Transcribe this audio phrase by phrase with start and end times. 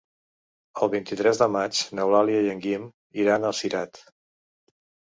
[0.85, 2.91] El vint-i-tres de maig n'Eulàlia i en Guim
[3.27, 4.05] iran a Cirat.